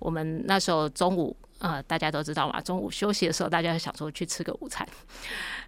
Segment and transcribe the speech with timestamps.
[0.00, 4.84] 我们那时候中午，呃，大家都知道嘛，中午休息的时候，大家想说去吃个午餐，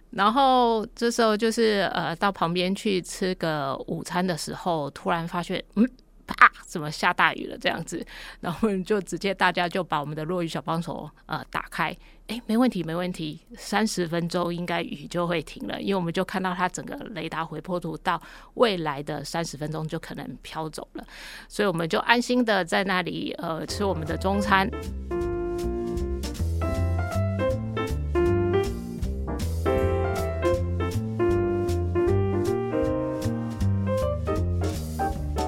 [0.09, 5.89] 然后这时候就是呃，到旁边去吃个午餐的时候，突然发现，嗯。
[6.25, 6.51] 啪！
[6.65, 7.57] 怎么下大雨了？
[7.57, 8.05] 这样子，
[8.39, 11.95] 然后我们就直接大家就把我们的落雨小帮手呃打开，
[12.27, 18.21] 哎，没问题，没问题，三十分钟应该雨就会停了，因为我们就看到它整个雷达回波图到
[18.55, 21.05] 未来的三十分钟就可能飘走了，
[21.47, 24.69] 所以我们就安心的在那里呃吃我们的中餐。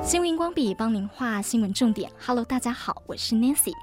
[0.06, 2.12] 新闻荧光笔帮您画新闻重点。
[2.24, 3.74] Hello，大家好，我是 Nancy。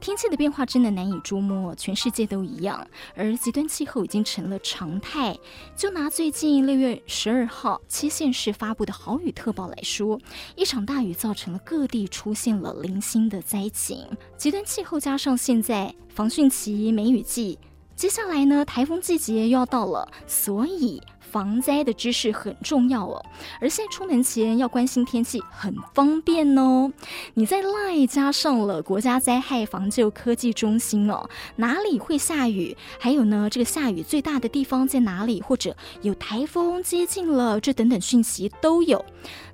[0.00, 5.38] 天气的变化真的难以捉摸，全世界都一样，而极端气候已经成了常态。
[5.76, 10.18] 就拿最近六月十二号七县市发布的豪雨特报来说，
[10.56, 14.04] 一场大雨造成了各地出现了零星的灾情。
[14.36, 17.56] 极端气候加上现在防汛期、梅雨季，
[17.94, 21.00] 接下来呢，台风季节又要到了，所以。
[21.34, 23.20] 防灾的知识很重要哦，
[23.60, 26.92] 而现在出门前要关心天气很方便哦。
[27.34, 32.76] 你在 LINE 加上了国家灾害防救科技中心哦，哪里会下雨？
[33.00, 35.42] 还有呢，这个下雨最大的地方在哪里？
[35.42, 39.04] 或者有台风接近了，这等等讯息都有。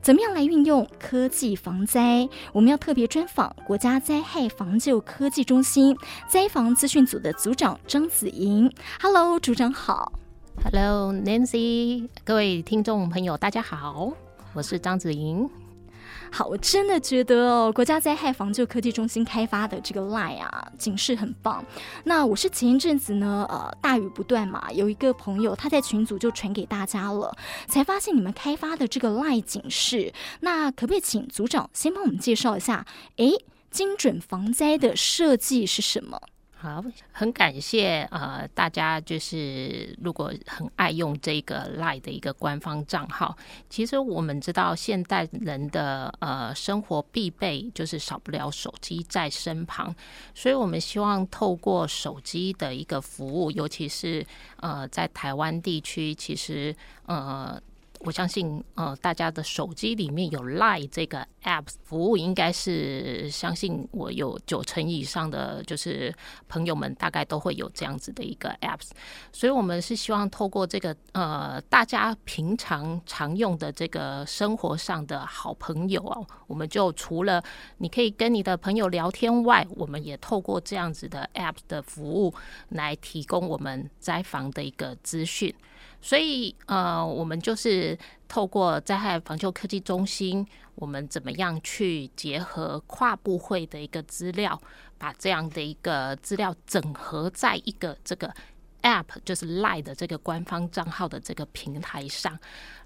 [0.02, 2.28] 怎么样来运用科技防灾？
[2.52, 5.96] 我们要特别专访国家灾害防救科技中心
[6.28, 8.70] 灾防资讯组的组长张子莹。
[9.00, 10.19] Hello，组长好。
[10.62, 14.12] Hello, Nancy，各位听众朋友，大家好，
[14.52, 15.48] 我是张子莹。
[16.30, 21.64] 好，我真的觉得哦，国家灾害防救科技中心开发的这个 lie 啊，警示很棒。
[22.04, 27.34] 那我是前一阵子呢，呃，大雨不断嘛，有一个朋友他在群组就传给大家了，
[27.66, 30.12] 才发现你们开发的这个 lie 警示。
[30.40, 32.86] 那可不可以请组长先帮我们介绍一下？
[33.16, 33.32] 诶，
[33.70, 36.20] 精准防灾的设计是什么？
[36.62, 43.34] 好，很感谢呃大家，就是如果很爱用这个 LINE 的一个官方账号，
[43.70, 49.94] 其实我们知道现代人的呃生活必备就是少不了手机在身旁，
[50.34, 57.58] 所以我们希望透过手机的一个服务，尤其是呃在台湾地区，其实呃。
[58.00, 66.14] 我相信，呃，大家的手机里面有 LINE 这个 app 服务，应该是相信我有九成以上的，就是
[66.48, 68.80] 朋友们大概都会有这样子的一个 app，。
[69.32, 77.44] 所以，我们是希望透过这个，呃，大家平常常用的这个生活上的好朋友哦，我们就除了
[77.76, 82.34] 你可以跟你的朋友聊天外，我们也透过这样子的 app 的服务
[82.70, 85.54] 来提供我们灾防的一个资讯。
[86.00, 94.60] 所以，呃，我们就是透过灾害防救科技中心，我们怎么样去结合跨部会的一个资料，
[94.98, 98.32] 把这样的一个资料整合在一个这个
[98.82, 102.38] App，就是 Lie 的这个官方账号的这个平台上。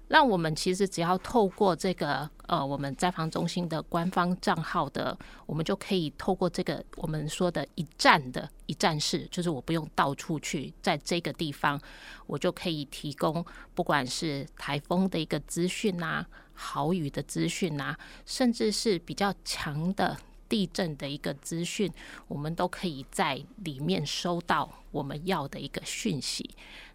[0.07, 5.17] 那我们其实只要透过这个呃，我们在防中心的官方账号的，
[5.47, 11.81] 我们就可以透过这个我们说的一站的一站式，就是我不用到处去，在这个地方，
[12.27, 13.43] 我就可以提供
[13.73, 20.15] 不管是台风的一个资讯啊，豪雨的资讯啊，甚至是比较强的
[20.47, 21.91] 地震的一个资讯，
[22.27, 26.47] 我们都可以在里面收到我们要的一个讯息。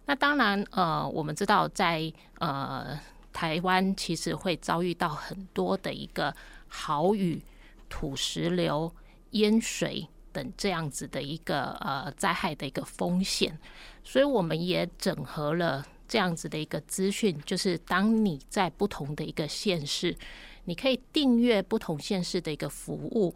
[0.05, 2.99] 那当然，呃，我们知道在呃
[3.31, 6.35] 台湾，其实会遭遇到很多的一个
[6.67, 7.41] 豪雨、
[7.87, 8.93] 土石流、
[9.31, 13.57] 淹水等这样子的一个呃灾害的一个风险，
[14.03, 20.17] 所以我们也整合了这样子的一个资讯，就是当你在不同的一个县市，
[20.65, 23.33] 你可以订阅不同县市的一个服务，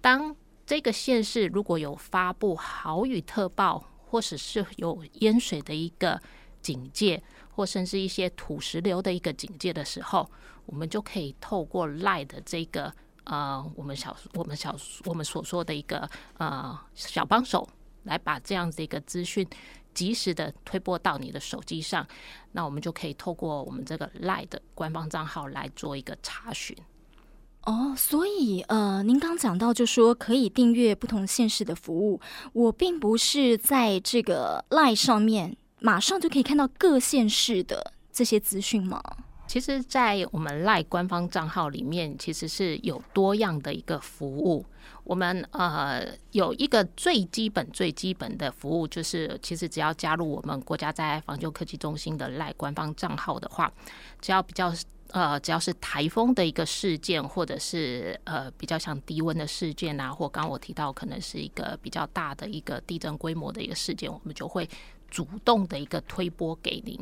[0.00, 3.88] 当这个县市如果有发布豪雨特报。
[4.12, 6.20] 或者是有淹水的一个
[6.60, 10.30] 警戒，或甚至一些土石流的一个警戒的时候，
[10.66, 12.92] 我们就可以透过 LINE 的这个
[13.24, 16.06] 呃，我们小我们小我们所说的一个
[16.36, 17.66] 呃小帮手，
[18.02, 19.48] 来把这样子一个资讯
[19.94, 22.06] 及时的推播到你的手机上，
[22.52, 26.76] 那我们就可以透过我们这个 LINE 的官方账号来做一个查询。
[27.64, 32.20] 哦，所以呃，您刚讲到就说可以订阅不同县市的服务，
[32.52, 39.00] 我并不是在这个 LINE 上面马上就可以看到各县市的这些资讯吗？
[39.46, 44.64] 其实，在我们 LINE 官方账号里面，其实是有多样的一个服务。
[45.04, 53.72] 我们呃有一个最基本、最基本的服务，就是其实只要加入我们国家灾害防救科技中心的 LINE 官方账号的话，
[54.20, 54.74] 只要比较。
[55.12, 64.68] 呃，只要是台风的一个事件，或者是呃比较像低温的事件啊，或刚刚我提到可能是一个比较大的一个地震规模的一个事件，我们就会。
[65.12, 66.98] 主动的一个推播给您，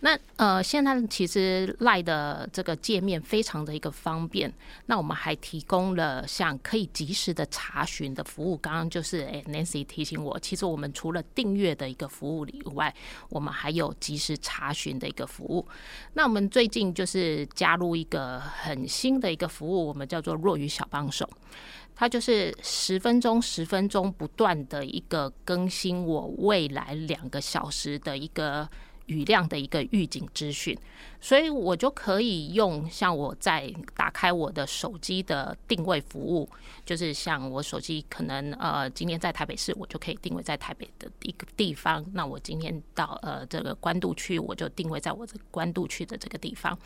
[0.00, 4.52] 那呃，现在其实赖的这个界面非常的一个方便。
[4.84, 8.54] 那我们还提供了像可以及时的查询的服务。
[8.58, 12.94] 刚刚就是诶，Nancy 提醒我，其实我们除了订阅的一个服务以外，
[13.30, 15.66] 我们还有及时查询的一个服务。
[16.12, 21.26] 那我们最近就是加入一个很新的一个服务，我们叫做若雨小帮手。
[22.00, 28.68] 它就是十分钟、十分钟不断的一个更新，我未来两个小时的一个
[29.06, 30.78] 雨量的一个预警资讯，
[31.20, 36.48] 所以我就可以用像我在打开我的手机的定位服务，
[36.86, 42.04] 就是像我手机可能呃今天在台北市，我就可以定位在台北的一个地方。
[42.12, 46.78] 那我今天到呃这个关渡区，我就定位在我这关渡区的这个地方。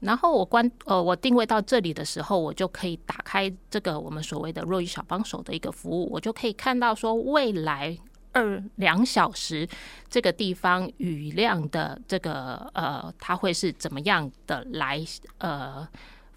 [0.00, 7.96] 然后我关呃，我定位到这里的时候，我就可以打开这个我们所谓的弱雨小帮手的一个服务，我就可以看到说未来
[8.32, 9.66] 二两小时
[10.10, 15.02] 这个地方雨量的这个呃，它会是怎么样的来
[15.38, 15.88] 呃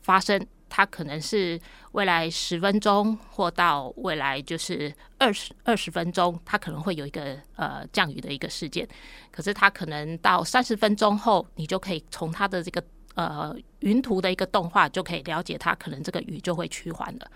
[0.01, 0.41] 发生？
[0.69, 1.59] 它可能是
[1.91, 8.87] 未来十分钟，或到未来就是二十二十分钟，它可能会有一个呃降雨的一个事件。
[9.31, 12.81] 可是它可能到三十分钟后，你就可以从它的这个。
[13.15, 17.31] 呃，云图的一个动画就可以了解它可能这个雨就会趋缓了。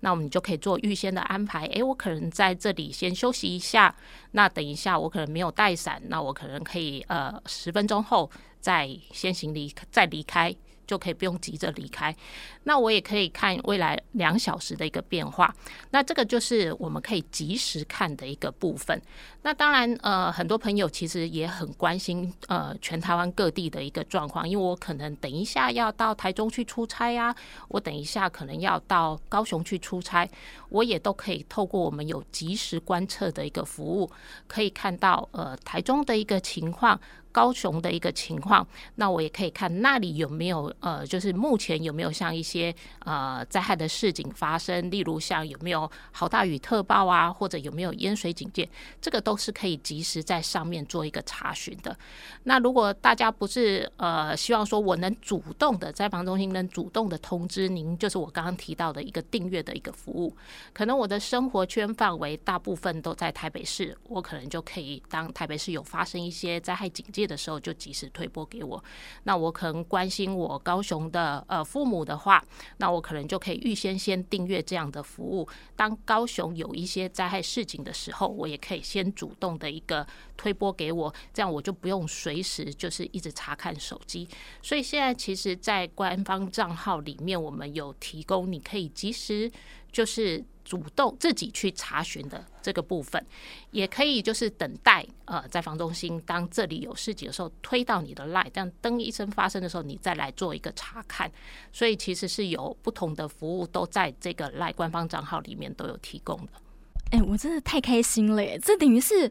[0.00, 1.66] 那我们就可以做预先的安排。
[1.66, 3.94] 诶，我可能在这里先休息一下。
[4.32, 8.30] 那等一下我可能没有带伞，那我可能可以呃十分钟后
[8.60, 10.54] 再先行离再离开。
[10.88, 12.16] 就可以不用急着离开，
[12.64, 15.54] 那我也可以看未来两小时的一个变化。
[15.90, 19.00] 那这个就是我们可以及时看的一个部分。
[19.42, 27.34] 那当然，呃，很多朋友其实也很关心呃全台湾各地的一个状况，因为我可能等一下要到台中去出差呀，
[27.68, 30.28] 我等一下可能要到高雄去出差，
[30.70, 34.10] 我也都可以透过我们有即时观测的一个服务，
[34.46, 36.98] 可以看到呃台中的一个情况。
[37.38, 42.74] 高雄的一个情况，那我也可以看那里有没有呃，就是目前有没有像一些
[43.04, 48.68] 呃灾害的事情发生，例如像有没有好大雨特报啊，或者有没有淹水警戒，
[49.00, 51.96] 这个都是可以及时在上面做一个查询的。
[52.42, 60.36] 那如果大家不是呃希望说我能主动的灾防中心能主动的通知您，就是我刚刚提到的一个订阅的一个服务，
[60.72, 68.82] 可能我的生活圈范围大部分都在台北市，我可能就可以当台北市有发生一些灾害警戒的时候就及时推播给我，
[69.24, 72.42] 那我可能关心我高雄的呃父母的话，
[72.78, 75.46] 那我可能就可以预先先订阅这样的服务。
[75.76, 84.26] 当高雄有一些灾害事情的时候，我也可以先主动的一个推播给我，这样我就不用随时就是一直查看手机。
[84.62, 89.50] 所以现在其实，在官方账号里面，我们有提供你可以及时
[89.92, 90.42] 就是。
[90.68, 93.24] 主动自己去查询的这个部分，
[93.70, 101.32] 也可以就是等待呃，在房中心当这里有事情的时候推到你的 LINE，这样灯一声发生的时候，你再来做一个查看。
[101.72, 106.52] 所以其实是有不同的服务都在这个 LINE 官方账号里面都有提供的。
[107.10, 108.58] 哎，我真的太开心了耶！
[108.62, 109.30] 这等于是。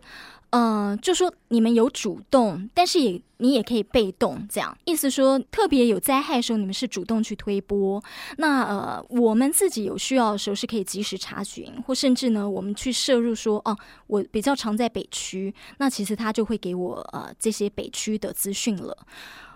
[0.51, 8.01] 呃，就说你们有主动，但是也你也可以被动，这样意思说，特别有灾害的时候，你们是主动去推播。
[8.38, 13.77] 那呃，我们自己有需要的时候是可以及时查询，或甚至呢，我们去摄入说，哦，
[14.07, 18.98] 我比较常在北区，那其实他就会给我呃这些北区的资讯了。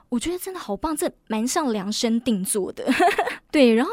[0.10, 2.86] 我觉得真的好棒，这蛮像量身定做的。
[3.52, 3.92] 对，然后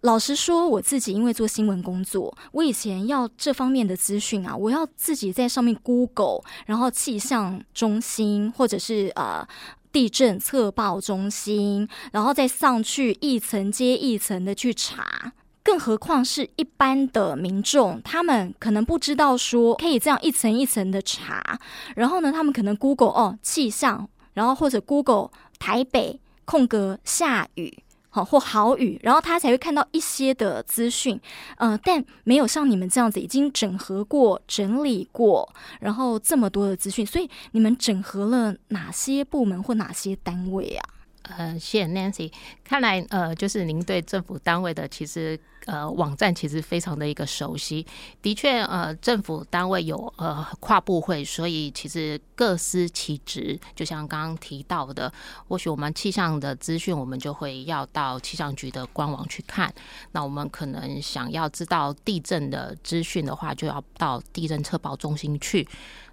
[0.00, 9.46] 老实说，我自己因为做新闻工作，我以前要这方面的资讯啊，我要自己在上面 Google，然后气象中心或者是呃
[9.92, 15.32] 地震测报中心，然后再上去一层接一层的去查。
[15.62, 21.58] 更何况是一般的民众，他们可能不知道说可以这样一层一层的查，
[21.94, 25.30] 然后呢，他们可能 Google 哦气象，然后或者 Google。
[25.58, 27.82] 台北空格下雨，
[28.16, 31.20] 好或好雨，然后他才会看到一些的资讯，
[31.58, 35.46] 呃，但没有像你们这样子已经整合过、整理过，
[35.80, 40.95] 然后这么多的资讯，所以你们整合了哪些部门或哪些单位啊？
[41.36, 47.84] 呃，谢谢 Nancy，看来呃，就是您对政府单位的其实呃网站其实非常的一个熟悉。
[48.22, 53.58] 的确，呃，政府单位有呃跨部会，所以其实各司其职。
[53.74, 55.12] 就像刚刚提到的，
[55.48, 59.72] 或许我们气象的资讯，我们就会要到气象局的官网去看。
[60.12, 65.66] 那我们可能想要知道地震的资讯的话，就要到地震测报中心去。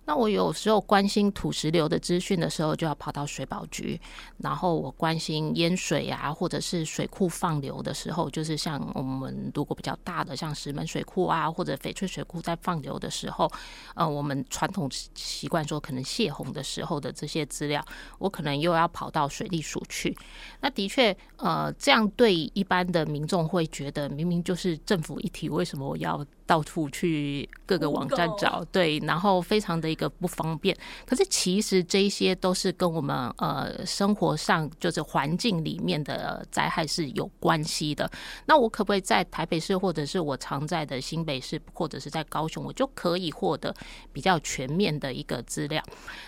[0.06, 3.98] 那我有时候关心土石流的资讯的时候，就要跑到水保局；
[4.38, 13.50] 然后我关心淹水啊，或者是水库放流的时候，就是像我们如果比较大的，像石门水库啊，或者翡翠水库在放流的时候，
[13.96, 17.84] 呃，我们传统习惯说可能泄洪的时候的这些资料，
[18.20, 20.14] 我可能又要跑到水利署去。
[20.60, 26.26] 那的确，呃，这样对一般的民众会觉得，明明就是政府一体，为什么我要？
[26.46, 30.76] 到处去各个网站找，对，然后非常的一个不方便。
[31.06, 38.10] 可是其实这些都是跟我们呃生活上就是环境里面的灾害是有关系的。
[38.46, 43.74] 那我可不可以在台北市，或者是我常在的新北市，或者是在高雄，我就可以获得
[44.12, 45.82] 比较全面的一个资料？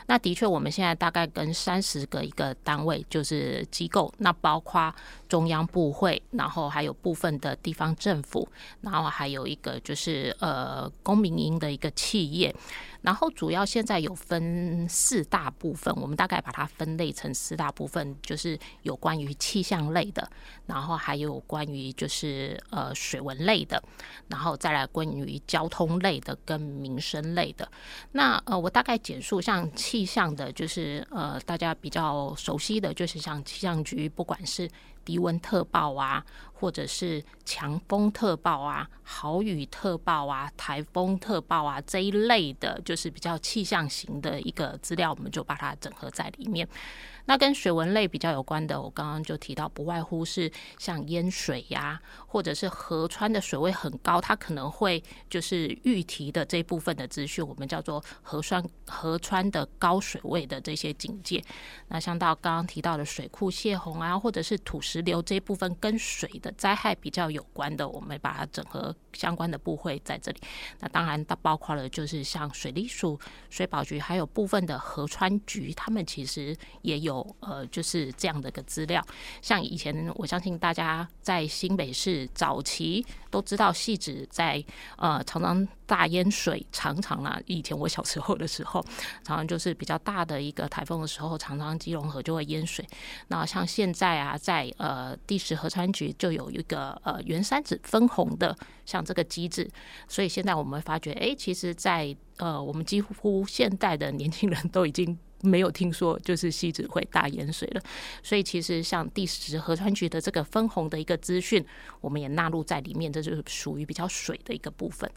[0.07, 4.93] 那的确，我们现在大概跟三十个一个单位就是机构，那包括
[5.27, 8.47] 中央部会，然后还有部分的地方政府，
[8.79, 10.04] 然后还有一个就是。
[10.05, 12.55] 是呃，公民营的一个企业，
[13.05, 20.27] 然后主要现在有分四大部分，我们大概把它分类成四大部分，就是有关于气象类的，
[20.65, 23.81] 然后还有关于就是呃水文类的，
[24.27, 27.69] 然后再来关于交通类的跟民生类的。
[28.13, 34.67] 那呃，我大概简述，像气象的，就是呃大家比较熟悉的就是像气象局，不管是
[35.03, 46.67] 低温特报啊，或者是强风特报啊、豪雨特报啊、台风特报啊这一类的，就是比较气象型的一个资料，我们就把它整合在里面。
[47.25, 61.43] 那跟水文类比较有关的，我刚刚就提到，不外乎是像淹水呀、或者是河川的水位很高，它可能会就是预提的这部分的资讯，我们叫做河川河川的高水位的这些警戒。
[61.87, 70.39] 那像到刚刚提到的水库泄洪啊，或者是土石流这一部分跟水的灾害比较有关的，我们把它整合相关的部会在这里。
[70.79, 77.14] 那当然，它包括了就是像水利署、水保局，还有部分的河川局，他们其实也有。
[77.41, 79.05] 呃，就是这样的一个资料，
[79.41, 84.63] 像以前，我相信大家在新北市早期都知道，汐止在
[84.97, 88.81] 呃常常大淹水，常常啊，以前我小时候的时候，
[89.23, 92.87] 常常就是比较大的一个台风的时候，常常基隆河就会淹水。
[93.27, 99.69] 那像现在啊，在呃第十河川局就有一个呃原三子分红的像这个机制，
[100.07, 105.17] 所以现在我们发觉，哎，其实，在呃我们几乎现代的年轻人都已经。
[105.45, 107.81] 没有听说就是汐止会大淹水了，
[108.23, 111.65] 所以其实像第十河川局的这个分红的一个资讯，
[112.01, 115.09] 我们也纳入在里面，这就是属于比较水的一个部分。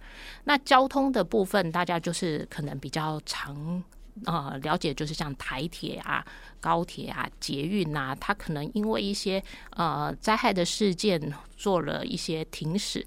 [0.45, 3.83] 那交通的部分，大家就是可能比较常
[4.25, 6.25] 呃了解，就是像台铁啊。
[6.61, 13.05] 高铁啊，捷运啊，它可能因为一些呃灾害的事件做了一些停驶，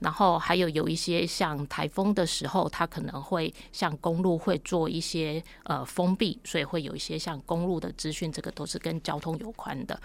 [0.00, 9.98] 然后还有有一些像台风的时候，它可能会像公路会做一些呃封闭，所以会有一些像公路的资讯，这个都是跟交通有关的。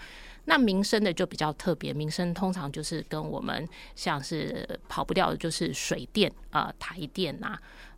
[0.46, 7.48] 那民生的就比较特别，民生通常就是跟我们像是跑不掉的，就是水电啊、台电呐、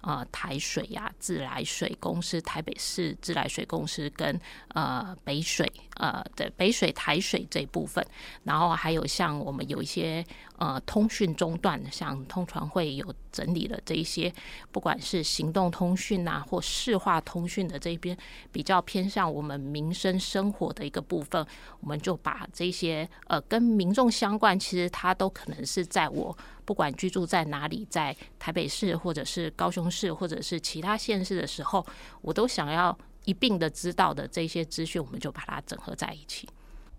[0.00, 4.38] 啊、呃台水呀、啊、自来水公司、台北市自来水公司跟
[4.74, 4.91] 呃。
[4.92, 8.04] 呃，北水呃的北水台水这一部分，
[8.44, 10.22] 然后还有像我们有一些
[10.58, 14.30] 呃通讯中断，像通传会有整理了这一些，
[14.70, 18.14] 不管是行动通讯啊，或市话通讯的这边
[18.52, 21.46] 比较偏向我们民生生活的一个部分，
[21.80, 31.86] 我们就把这些呃跟民众相关，其实它都可能是在我不管居住在哪里，在台北市或者是高雄市或者是其他县市的时候，
[32.20, 32.94] 我都想要。
[33.24, 36.48] 一并的知道的这些资讯，我们就把它整合在一起。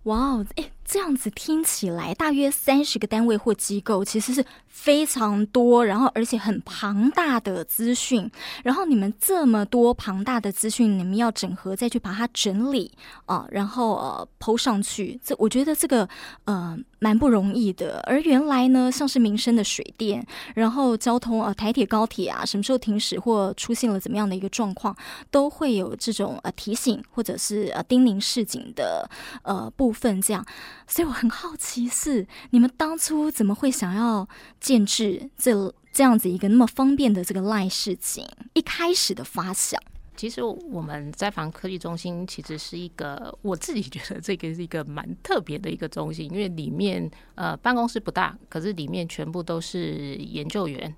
[0.04, 8.30] 哇哦，哎，这样子听起来，大约三十个单位或机构，其实是非常多，然后而且很庞大的资讯。
[8.62, 12.92] 然后你们这么多庞大的资讯，你们要整合再去把它整理
[13.26, 15.18] 啊，然后呃抛上去。
[15.24, 16.08] 这我觉得这个
[16.44, 16.78] 呃。
[17.00, 24.96] 蛮不容易的，而原来呢，像是民生的水电，然后交通呃台铁高铁啊，什么时候停驶或出现了怎么样的一个状况，
[25.30, 29.06] 都会有这种呃提醒或者是呃叮咛示警的
[29.42, 30.42] 呃部分，这样，
[30.86, 34.28] 所以我很好奇是你们当初怎么会想要
[34.60, 39.80] 建置这这样子一个那么方便的这个赖事情，一开始的发想。
[40.16, 50.94] 其实我们在防科技中心其实是一个，我自己觉得这个是一个蛮特别的一个中心，因为里面呃办公室不大，可是里面全部都是研究员。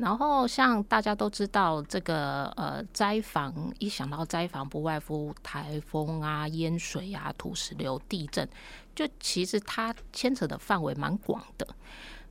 [0.00, 8.48] 然后像大家都知道，这个呃灾防一想到灾防，不外乎台风啊、淹水啊、土石流、地震，
[8.94, 11.66] 就其实它牵扯的范围蛮广的。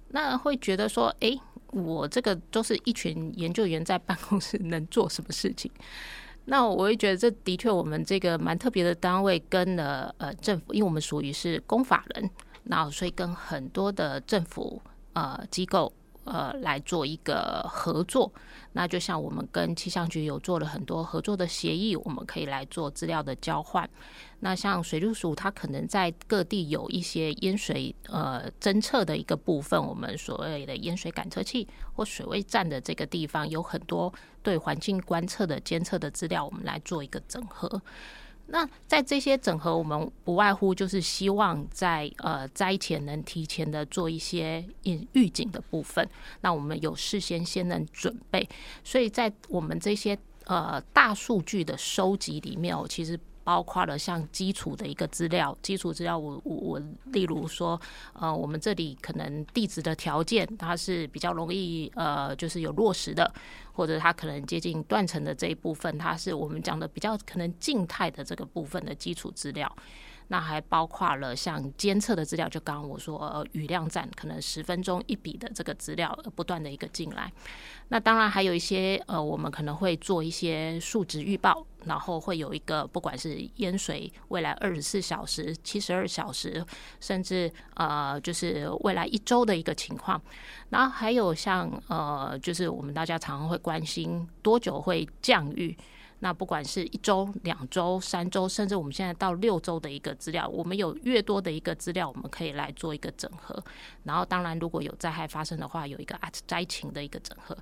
[0.09, 1.39] 那会觉得说，哎。
[1.71, 5.71] 我这个都是一群研究员在办公室能做什么事情？
[6.45, 12.27] 那我会觉得这的确我们这个蛮特别的单位，跟了呃政府，因为我们属于是公法人，
[12.63, 14.81] 那所以跟很多的政府
[15.13, 15.93] 呃机构。
[16.25, 18.31] 呃，来做一个合作，
[18.73, 23.89] 那就像我们跟气象局有做了很多合作的协议，我们可以来做资料的交换。
[24.41, 37.81] 那像水利署，它可能在各地有一些淹水呃侦测的一个部分，我们所谓的淹水感测器或水位站的这个地方，有很多对环境观测的监测的资料，我们来做一个整合。
[38.51, 46.07] 那在这些整合，我们不外乎就是希望在呃灾前能提前的做一些预预警的部分，
[46.41, 48.47] 那我们有事先先能准备，
[48.83, 53.19] 所以在我们这些呃大数据的收集里面，哦其实。
[53.49, 57.81] 包括了像基础的一个资料，基础资料我我我，例如说，
[58.13, 63.33] 呃，我们这里可能地质的条件它是比较容易呃，就是有落实的，
[63.73, 69.75] 或者它可能接近断层的这一部分，它是我们讲的比较可能静态的这个部分的基础资料。
[70.27, 77.33] 那还包括了像监测的资料，就刚刚我说，呃，雨量站可能十分钟一笔的这个资料，不断的一个进来。
[77.87, 86.65] 那当然还有一些，呃，我们可能会做一些数值预报，然后会有一个不管是淹水未来二十四小时、七十二小时，
[87.00, 90.21] 甚至呃，就是未来一周的一个情况。
[90.69, 95.77] 然后还有像呃，就是我们大家常常会关心多久会降雨。
[96.21, 103.63] 那不管是一周、两周、三周，甚至我们现在到六周的一个资料，我们有越多的一个资料，我们可以来做一个整合。
[104.03, 107.57] 然后，当然如果有灾害发生的话，有一个灾情的一个整合。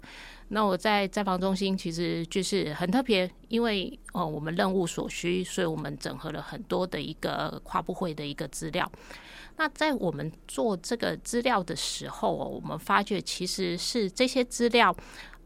[0.48, 8.92] 那我在灾防中心其实就是很特别，因为哦，我们任务所需，所以我们整合了很多的一个跨部会的一个资料。
[9.58, 14.96] 那在我们做这个资料的时候，我们发觉其实是这些资料。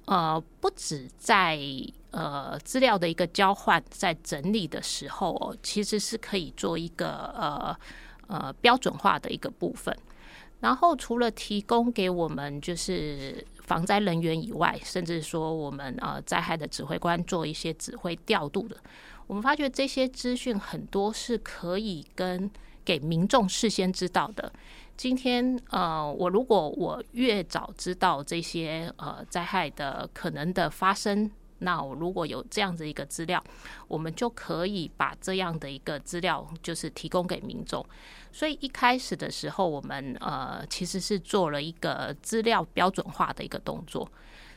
[0.06, 1.56] 呃，不止在
[2.12, 7.76] 呃资料的一个交换，在整理的时候哦，其实是可以做一个呃
[8.28, 9.96] 呃标准化的一个部分。
[10.60, 18.78] 然后除了提供给我们就是防灾人员以外，甚至说我们呃灾害的指挥官做一些指挥调度的，
[19.26, 22.50] 我们发觉这些资讯很多是可以跟
[22.86, 24.54] 给民众事先知道的。
[24.96, 33.44] 今天呃，我如果我越早知道这些呃灾害的可能的发生，那如果有这样子一个资料，
[33.88, 37.86] 我们就可以把这样的一个资料就是提供给民众。
[38.32, 44.10] 所以一开始的时候，我们呃其实是做了一个资料标准化的一个动作，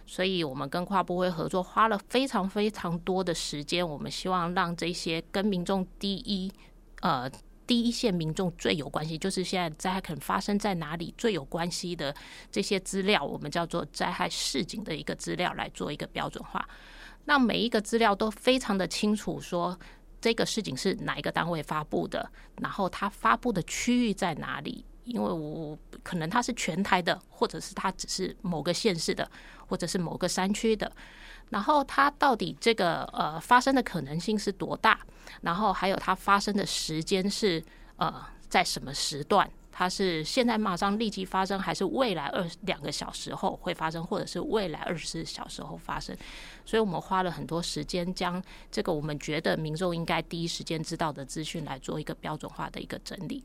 [0.07, 6.53] 所以我们跟跨部会合作，花了非常非常多的时间，我们希望让这些跟民众第一
[7.01, 7.31] 呃。
[7.67, 12.15] 第一线民众最有关系，就是现在灾害可能发生在哪里最有关系的
[12.53, 16.63] 这些资料，我们叫做灾害市井的一个资料来做一个标准化。
[17.27, 19.79] 那每一个资料都非常的清楚，说
[20.21, 29.31] 这个事情是哪一个单位发布的，然后它发布的区域在哪里，因为我可能它是全台的，或者是它只是某个县市的，
[29.67, 30.91] 或者是某个山区的。
[31.51, 34.99] 然后它到底这个呃发生的可能性是多大？
[35.43, 37.63] 然后还有它发生的时间是
[37.97, 39.49] 呃在什么时段？
[39.77, 46.17] 它是现在马上立即发生，还是未来二两个小时后会发生，或者是未来二十四小时后发生？
[46.65, 53.43] 所以我们花了很多时间将这个我们觉得民众应该第一时间知道的资讯来做一个标准化的一个整理。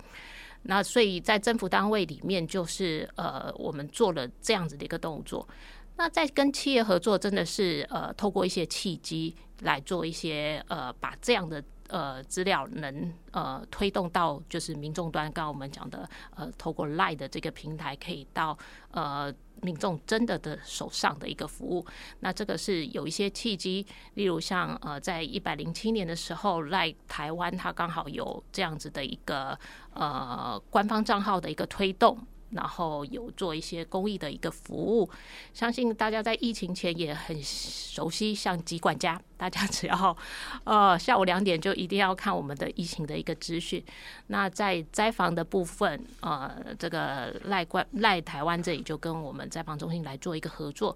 [0.62, 5.48] 那所以在政府单位里面，就是呃我们做了这样子的一个动作。
[5.96, 15.25] 那在跟企业合作，真的是呃，透过一些契机来做一些呃，把这样的呃资料能呃推动到就是民众端。
[15.32, 18.58] 刚刚我们讲的呃，透过赖的这个平台，可以到
[18.91, 21.86] 呃民众真的的手上的一个服务。
[22.21, 29.58] 那这个是有一些契机，例如像呃，在一百零七年的时候赖台湾它刚好有这样子的一个
[29.93, 32.17] 呃官方账号的一个推动。
[32.52, 35.10] 然后有做一些公益的一个服务，
[35.54, 40.16] 相信大家在疫情前也很熟悉，像疾管家，大家只要
[40.64, 43.84] 呃 下午两点就一定要看我们的疫情的一个资讯。
[44.28, 50.96] 那在灾防的部分，呃，这个赖关赖台湾这里就跟我们灾防中心来做一个合作。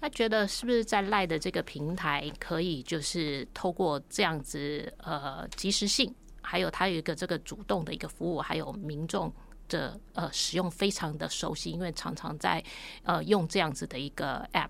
[0.00, 6.10] 他觉得是不是在赖的这个平台可以就是透过这样子呃即时性，
[6.40, 9.30] 还有他有一个这个主动的一个服务，还有民众
[9.70, 12.62] 的呃使用非常的熟悉，因为常常在
[13.04, 14.68] 呃用这样子的一个 app，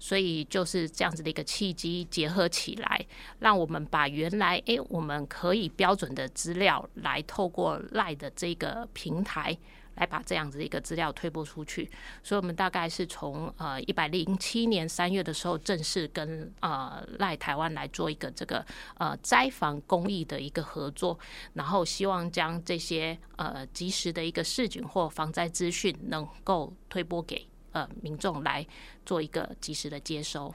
[0.00, 3.06] 所以就是这样子的一个契机结合起来，
[3.38, 9.56] 让我们把原来诶我们可以标准的资料来透过赖的这个平台。
[9.98, 11.90] 来把这样子一个资料推播出去，
[12.22, 18.64] 所以我们大概是从呃一百零七年三月的时候正式跟呃赖台湾来做一个这个
[18.98, 21.18] 呃灾防公益的一个合作，
[21.54, 28.64] 然后希望将这些呃及时的一个示警或防灾资讯能够推播给呃民众来
[29.04, 30.54] 做一个及时的接收。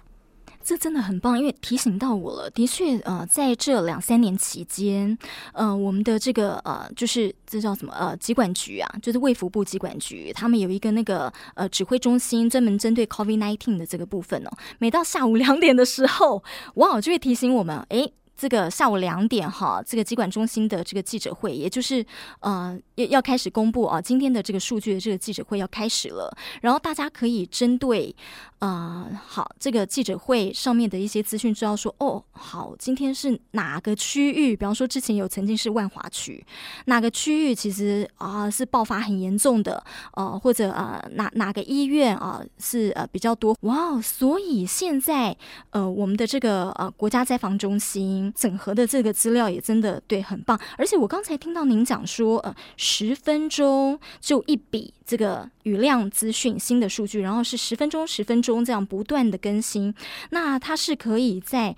[0.63, 2.49] 这真的很棒，因为提醒到我了。
[2.49, 5.17] 的确，呃，在这两三年期间，
[5.53, 14.49] 呃，我们的这个呃，就是这叫什么呃，疾管局啊，就是卫福部疾管局，他们有一个那个呃指挥中心，专门针对 COVID-19 的这个部分哦。
[14.79, 16.43] 每到下午两点的时候，
[16.75, 18.13] 哇，就会提醒我们，诶。
[18.43, 22.05] 这个下午两点哈，这个疾管中心的这个记者会，也就是
[22.41, 26.29] 呃要要开始公布啊，今天的这个数据的这个记者会要开始了。
[26.61, 28.13] 然后大家可以针对
[28.59, 34.57] 呃好这个记者会上面的一些资讯，知道说哦好，今天是哪个区域？
[34.57, 36.45] 比方说之前有曾经是万华区，
[36.87, 39.81] 哪个区域其实啊、是爆发很严重的，
[40.15, 45.33] 呃或者呃哪哪个医院啊、是呃比较多哇，所以现在
[45.69, 48.32] 呃我们的这个呃国家灾防中心。
[48.33, 59.93] 整合的这个资料也真的对很棒，而且我刚才听到您讲说，呃，十分钟就一笔这个雨量资讯新的数据，然后是十分钟十分钟这样不断的更新，
[60.31, 61.75] 那它是可以在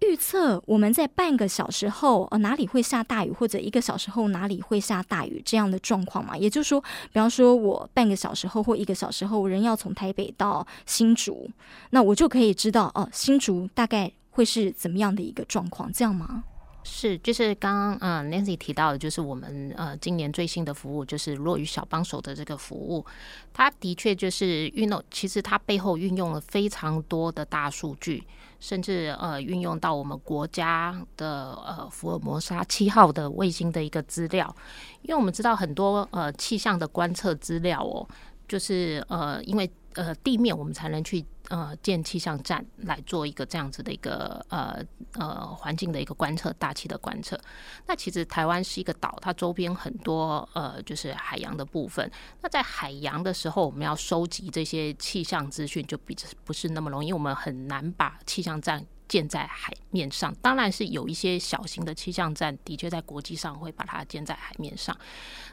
[0.00, 6.36] 预测我们在半个小时后呃哪里会下大雨，或者一个小时后哪里会下大雨这样的状况嘛？
[6.36, 11.48] 也就是说，比方说我半个小时后或一个小时后人要从台北到新竹，
[11.90, 14.12] 那我就可以知道哦，新竹大概。
[14.34, 15.90] 会是怎么样的一个状况？
[15.92, 16.44] 这样吗？
[16.86, 23.06] 是，就是刚刚嗯 Nancy 提到的，就是我们呃今年最新的服务，就是落雨小帮手的这个服务，
[23.54, 28.22] 它的确就是运用，其实它背后运用了非常多的大数据，
[28.60, 34.54] 甚至呃运用到我们国家的呃福尔摩沙七号的卫星的一个资料，
[35.00, 38.06] 因为我们知道很多呃气象的观测资料哦，
[38.46, 41.24] 就是呃因为呃地面我们才能去。
[41.50, 47.38] 呃，建气象站来做一个这样子的一个呃呃环境的一个观测，大气的观测。
[47.86, 52.10] 那其实台湾是一个岛，它周边很多呃就是海洋的部分。
[52.40, 58.86] 那在海洋的时候，我们要收集这些气象资讯，就比不是那么容易，我们很难把气象站。
[59.06, 64.96] 建在海面上，当然是有一些小型的气象站，的确在国际上会把它建在海面上。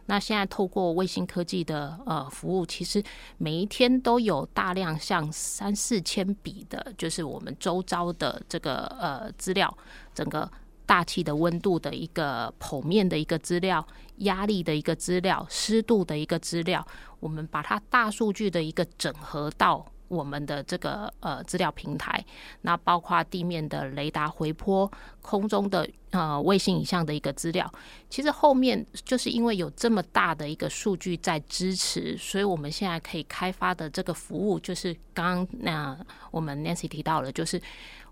[0.06, 3.04] 那现在透过卫星科技的呃服务，其实
[3.38, 9.78] 每一天都有大量像三四千笔的，就是我们周遭的这个呃资料，
[10.14, 10.50] 整个
[10.86, 13.86] 大气的温度的一个剖面的一个资料，
[14.18, 16.86] 压力的一个资料，湿度的一个资料，
[17.20, 19.86] 我们把它大数据的一个整合到。
[20.12, 22.24] 我们的这个呃资料平台，
[22.64, 27.72] 那包括地面的雷达回波、空中的呃卫星影像的一个资料，
[28.10, 35.98] 其实后面就是因为有这么大的一个数据在支持，所以我们现在可以开发的这个服务，就是刚刚那
[36.30, 37.62] 我们 Nancy 提到了，就是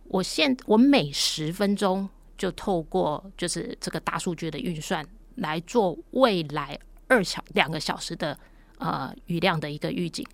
[0.05, 2.07] 我现我每十分钟
[2.37, 8.37] 就透过就是这个大数据的运算来做未来二小两个小时的
[8.77, 10.25] 呃雨量的一个预警。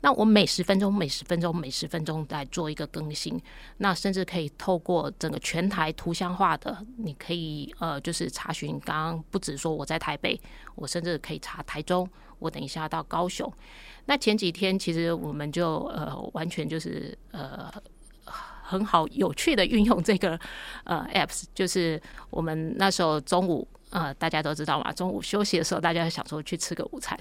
[0.00, 3.40] 那我每十分钟、每十分钟、每十分钟来做一个更新，
[3.78, 8.78] 那甚至可以透过整个全台图像化的，你可以呃，就是查询。
[8.80, 10.40] 刚刚不止说我在台北，
[10.76, 12.08] 我甚至可以查台中，
[12.38, 13.52] 我等一下到高雄。
[14.06, 17.72] 那前几天其实我们就呃，完全就是呃，
[18.62, 20.38] 很好有趣的运用这个
[20.84, 27.18] 呃 apps，就是我们那时候中午呃，大家都知道嘛，中午休息的时候，大家想说去吃个午餐。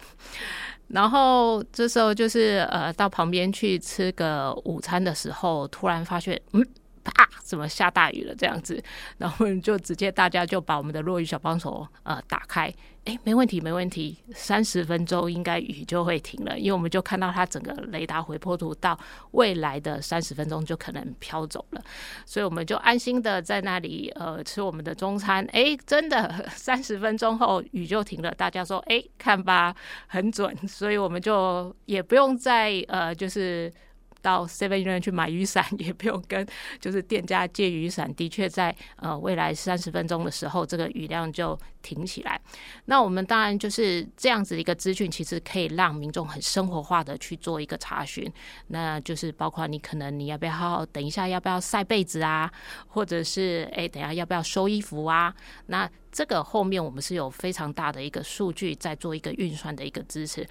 [0.88, 6.66] 然后这时候就是呃，到旁边去吃个午餐的时候，突然发现，嗯，
[7.04, 8.82] 啪，怎么下大雨了这样子？
[9.18, 12.74] 然后就直接大家就把我们的落雨小帮手呃打开。
[13.08, 19.00] 哎，没问题，没问题，三十分钟应该雨就会停了，因为我们就看到它整个雷达回波图到
[19.32, 21.82] 未来的三十分钟就可能飘走了，
[22.26, 25.48] 所以我们就安心的在那里呃吃我们的中餐。
[25.54, 29.74] 哎，真的三十分钟后雨就停了，大家说哎看吧，
[30.08, 33.74] 很准，所以我们就也不用再呃就是
[34.22, 36.46] 到 Seven Eleven 去买雨伞， 也不用跟
[36.80, 38.14] 就是店家借雨伞。
[38.16, 42.40] 的确，在呃未来三十分钟的时候，这个雨量就停起来。
[42.86, 48.32] 那我们当然就是这样子的一个资讯，其实可以让民众很生活化的去做一个查询。
[48.68, 52.52] 那就是包括你可能你要不要好好等一下要不要晒被子啊，
[52.88, 55.34] 或者是哎等下要不要收衣服啊？
[55.68, 60.44] 那这个后面我们是有非常大的一个数据在做一个运算的一个支持。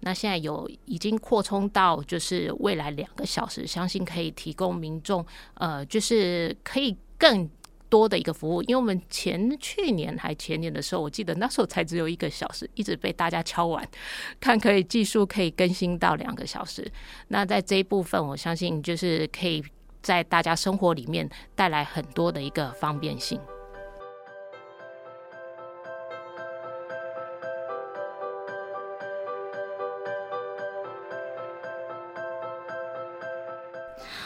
[0.00, 7.48] 那现在有已经扩充到就是未来两个小时，相信可以提供民众呃就是可以更
[7.88, 8.64] 多的一个服务。
[8.64, 13.88] 因为我们前去年还前年的时候，我记得那时候才只有一个小时，一直被大家敲完，
[14.40, 16.90] 看可以技术可以更新到两个小时。
[17.28, 19.62] 那在这一部分，我相信就是可以
[20.02, 23.40] 在大家生活里面带来很多的一个方便性。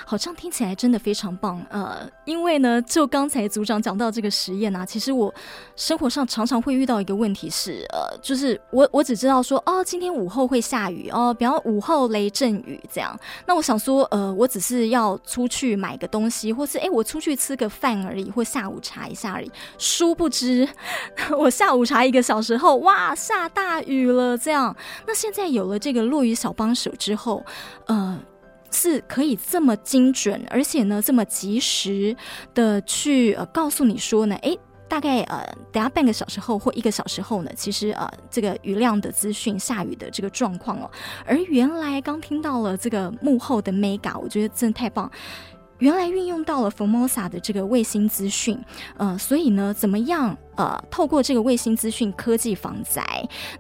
[0.09, 5.35] 好像听起来真的非常棒，呃，因为呢，就刚才组长讲到这个实验啊，其实我
[5.75, 13.19] 生活上常常会遇到一个问题是，呃，就是我我只知道说，哦，今天午后会下雨哦，比方午后雷阵雨这样。
[13.47, 19.51] 那我想说，呃，我只是要出去买个东西，或是诶，我出去吃个饭而已，或下午茶一下而已。
[19.77, 20.69] 殊不知，
[21.37, 24.77] 我下午茶一个小时后，哇，下大雨了这样。
[25.05, 27.45] 那现在有了这个落雨小帮手之后，
[27.87, 28.17] 呃。
[28.77, 32.15] 是可以这么精准，而且呢，这么及时
[32.53, 40.91] 的去呃告诉你说呢，诶，大概呃等下半个小时后或一个小时后呢，其实呃这个雨量的资讯、下雨的这个状况哦。
[41.25, 45.11] 而原来刚听到了这个幕后的 Mega，我觉得真的太棒。
[45.79, 48.59] 原来运用到了 Formosa 的这个卫星资讯，
[48.97, 53.03] 呃，所以呢，怎么样呃透过这个卫星资讯科技防灾？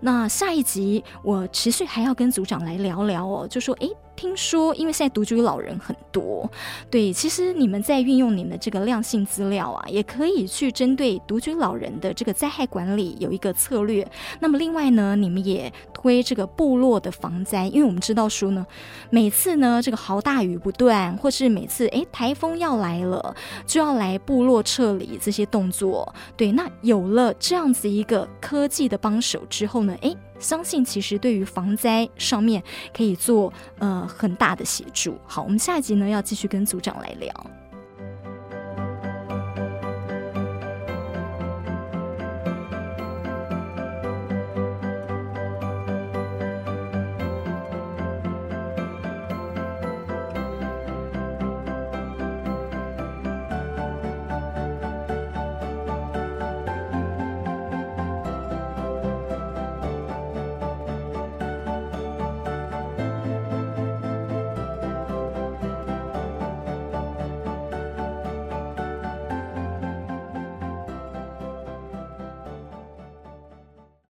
[0.01, 3.91] 那下一集我持续还要跟组长来聊聊哦，就说诶。
[4.17, 6.51] 听说，因为现在独居老人很多，
[6.91, 14.11] 对，其实你们在运用你们的这个量性资料啊，也可以去针对独居老人的这个灾害管理有一个策略。
[14.41, 15.71] 那么另外呢，你们也
[16.07, 18.65] 推这个部落的防灾，因为我们知道说呢，
[19.11, 23.35] 每次呢这个豪大雨不断，或是每次诶台风要来了，
[23.67, 26.15] 就要来部落撤离这些动作。
[26.37, 30.17] 对，那有了这样子一个科技的帮手之后呢，诶。
[30.39, 32.63] 相信其实对于防灾上面
[32.95, 35.17] 可以做呃很大的协助。
[35.27, 37.33] 好，我们下一集呢要继续跟组长来聊。